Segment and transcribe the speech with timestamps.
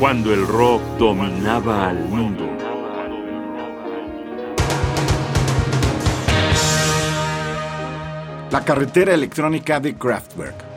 [0.00, 2.46] cuando el rock dominaba al mundo.
[8.50, 10.69] La carretera electrónica de Kraftwerk.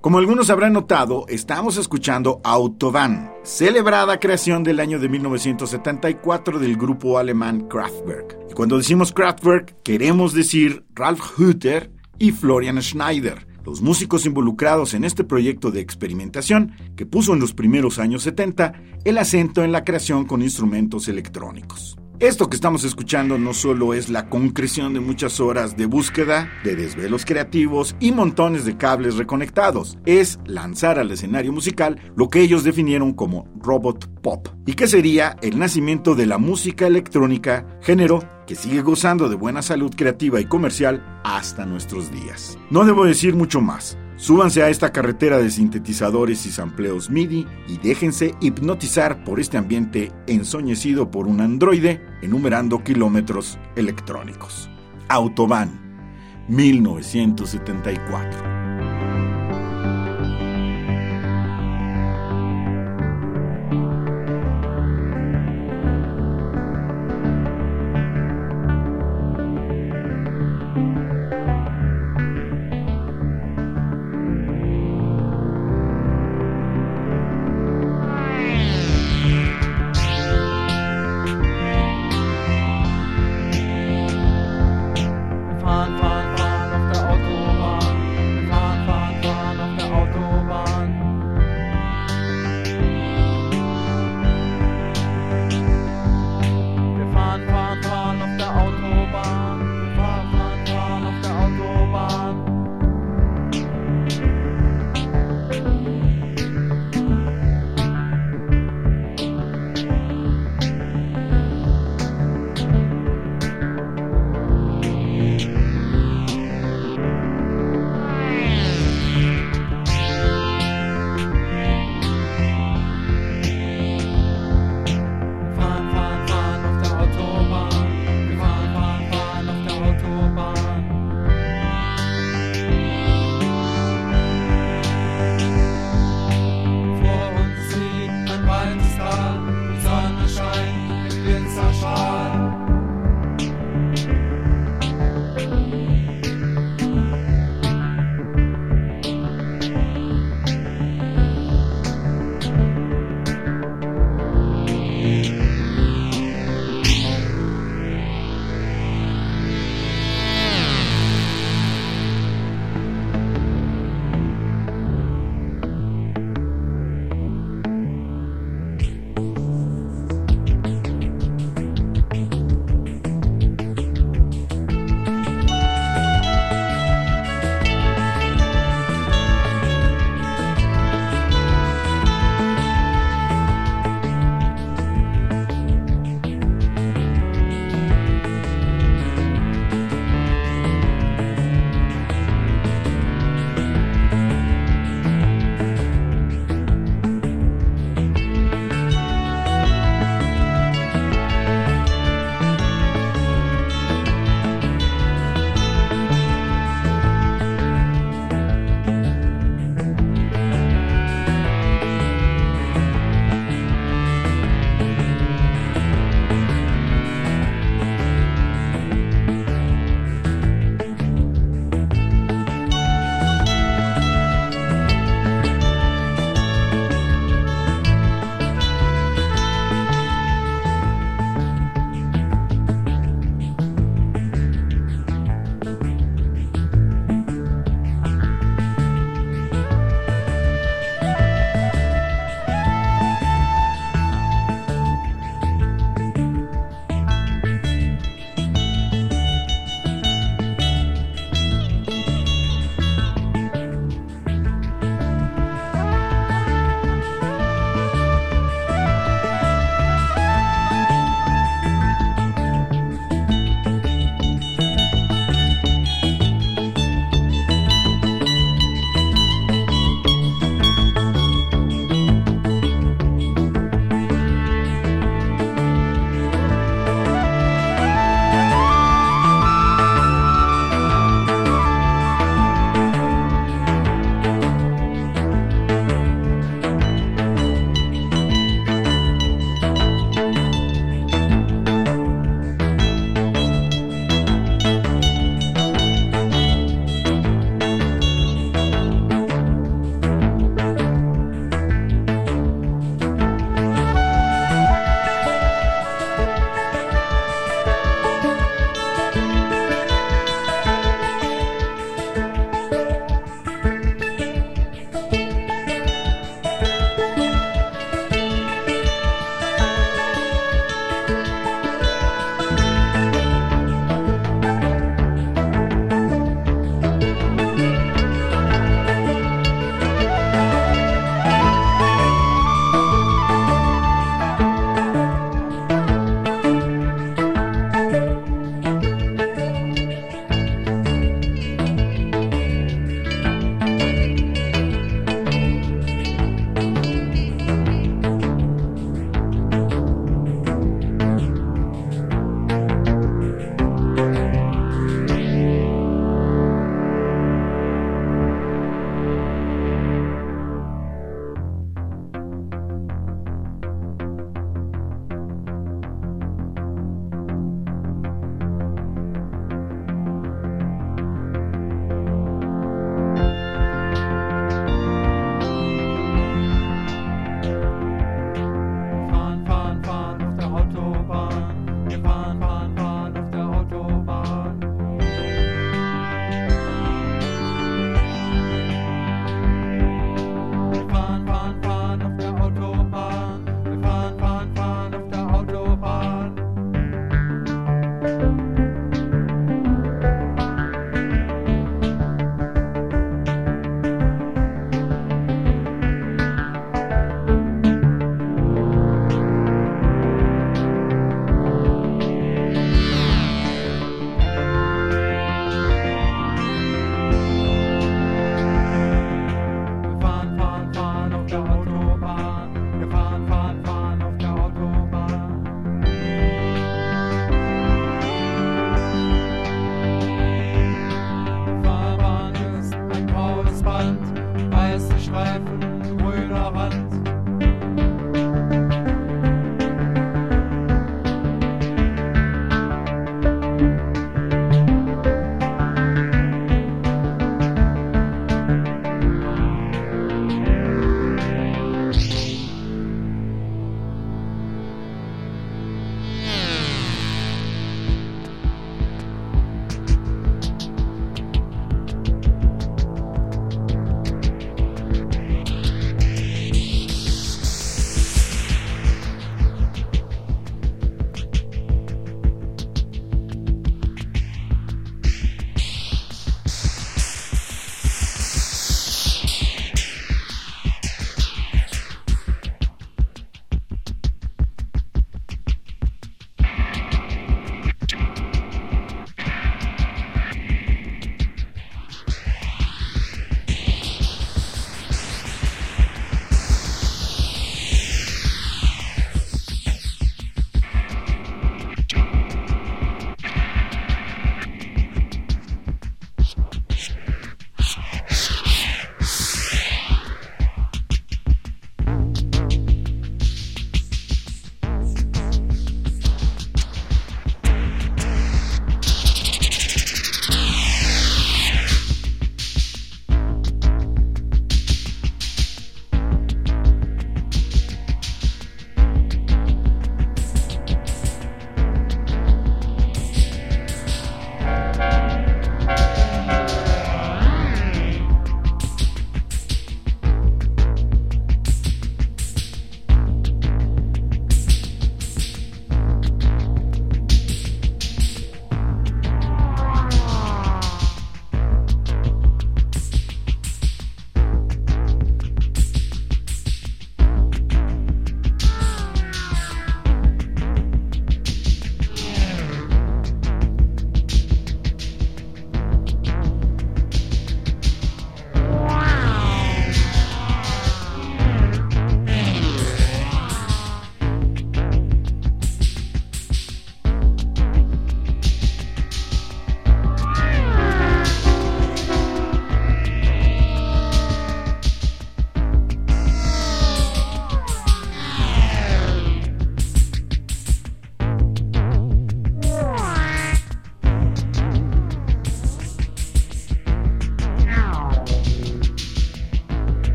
[0.00, 7.18] Como algunos habrán notado, estamos escuchando Autobahn, celebrada creación del año de 1974 del grupo
[7.18, 8.38] alemán Kraftwerk.
[8.50, 15.04] Y cuando decimos Kraftwerk, queremos decir Ralf Hütter y Florian Schneider, los músicos involucrados en
[15.04, 18.72] este proyecto de experimentación que puso en los primeros años 70
[19.04, 21.99] el acento en la creación con instrumentos electrónicos.
[22.20, 26.76] Esto que estamos escuchando no solo es la concreción de muchas horas de búsqueda, de
[26.76, 32.62] desvelos creativos y montones de cables reconectados, es lanzar al escenario musical lo que ellos
[32.62, 38.54] definieron como robot pop, y que sería el nacimiento de la música electrónica, género que
[38.54, 42.58] sigue gozando de buena salud creativa y comercial hasta nuestros días.
[42.68, 43.96] No debo decir mucho más.
[44.20, 50.12] Súbanse a esta carretera de sintetizadores y sampleos MIDI y déjense hipnotizar por este ambiente
[50.26, 54.68] ensoñecido por un androide enumerando kilómetros electrónicos.
[55.08, 55.70] Autobahn,
[56.48, 58.59] 1974.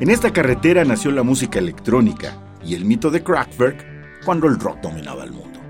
[0.00, 4.80] En esta carretera nació la música electrónica y el mito de Kraftwerk cuando el rock
[4.80, 5.60] dominaba el mundo.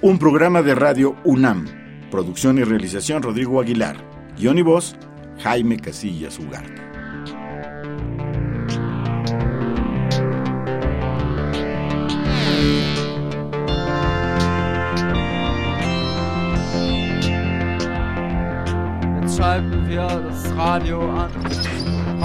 [0.00, 1.66] Un programa de radio UNAM.
[2.08, 3.96] Producción y realización Rodrigo Aguilar.
[4.38, 4.94] Guión y voz
[5.42, 6.82] Jaime Casillas Ugarte.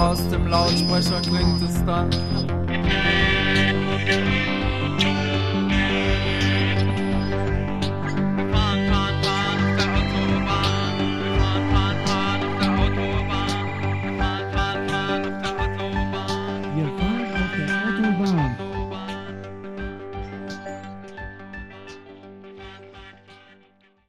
[0.00, 2.08] Aus dem Lautsprecher klingt es dann.